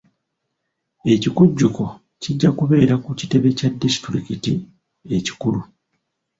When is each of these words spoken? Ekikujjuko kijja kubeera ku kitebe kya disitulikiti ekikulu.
Ekikujjuko 1.13 1.83
kijja 2.21 2.49
kubeera 2.59 2.95
ku 3.03 3.09
kitebe 3.19 3.49
kya 3.57 3.69
disitulikiti 3.81 4.53
ekikulu. 5.15 5.61